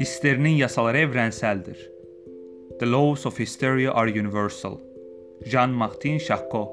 [0.00, 1.90] Histerinin yasaları evrenseldir.
[2.80, 4.78] The laws of hysteria are universal.
[5.44, 6.68] Jean-Martin Charcot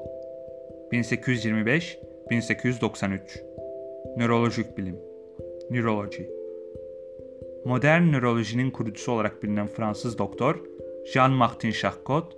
[0.92, 3.20] 1825-1893
[4.16, 4.96] Nörolojik bilim
[5.70, 6.22] Neurology
[7.64, 10.60] Modern nörolojinin kurucusu olarak bilinen Fransız doktor
[11.12, 12.36] Jean-Martin Charcot,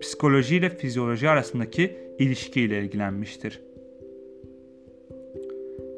[0.00, 3.60] psikoloji ile fizyoloji arasındaki ilişkiyle ilgilenmiştir.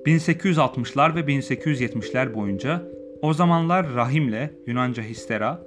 [0.07, 2.83] 1860'lar ve 1870'ler boyunca
[3.23, 5.61] o zamanlar rahimle Yunanca histera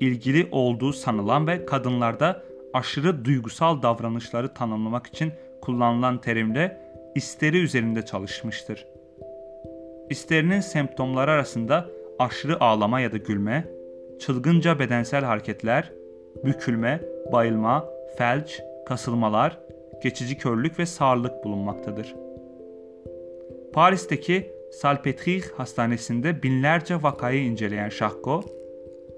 [0.00, 2.42] ilgili olduğu sanılan ve kadınlarda
[2.72, 6.80] aşırı duygusal davranışları tanımlamak için kullanılan terimle
[7.14, 8.86] isteri üzerinde çalışmıştır.
[10.10, 11.86] İsterinin semptomları arasında
[12.18, 13.68] aşırı ağlama ya da gülme,
[14.18, 15.92] çılgınca bedensel hareketler,
[16.44, 17.00] bükülme,
[17.32, 17.84] bayılma,
[18.18, 19.58] felç, kasılmalar,
[20.02, 22.14] geçici körlük ve sağırlık bulunmaktadır.
[23.72, 28.44] Paris'teki Salpêtrière Hastanesi'nde binlerce vakayı inceleyen Şahko,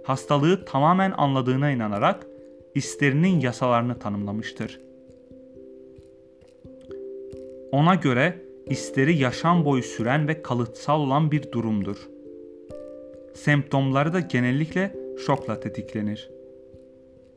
[0.04, 2.26] hastalığı tamamen anladığına inanarak
[2.74, 4.80] isterinin yasalarını tanımlamıştır.
[7.72, 11.96] Ona göre isteri yaşam boyu süren ve kalıtsal olan bir durumdur.
[13.34, 14.96] Semptomları da genellikle
[15.26, 16.30] şokla tetiklenir.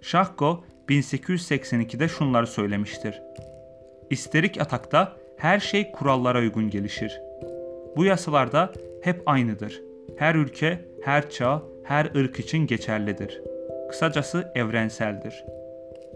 [0.02, 3.22] Şahko 1882'de şunları söylemiştir.
[4.09, 7.20] İsterik atakta her şey kurallara uygun gelişir.
[7.96, 9.82] Bu yasalarda hep aynıdır.
[10.18, 13.42] Her ülke, her çağ, her ırk için geçerlidir.
[13.90, 15.46] Kısacası evrenseldir.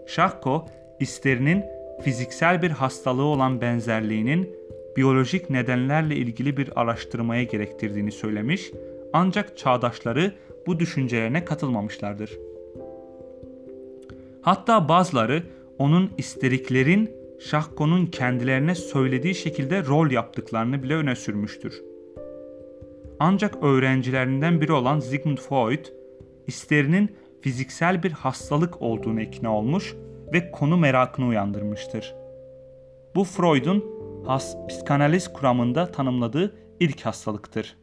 [0.06, 0.66] Şahko,
[1.00, 1.64] isterinin
[2.02, 4.56] fiziksel bir hastalığı olan benzerliğinin
[4.96, 8.70] biyolojik nedenlerle ilgili bir araştırmaya gerektirdiğini söylemiş
[9.12, 10.32] ancak çağdaşları
[10.66, 12.38] bu düşüncelerine katılmamışlardır.
[14.42, 15.42] Hatta bazıları
[15.78, 21.82] onun isteriklerin Şahko'nun kendilerine söylediği şekilde rol yaptıklarını bile öne sürmüştür.
[23.20, 25.84] Ancak öğrencilerinden biri olan Sigmund Freud,
[26.46, 29.94] isterinin fiziksel bir hastalık olduğunu ikna olmuş
[30.32, 32.14] ve konu merakını uyandırmıştır.
[33.14, 33.84] Bu Freud'un
[34.26, 37.76] has psikanaliz kuramında tanımladığı ilk hastalıktır.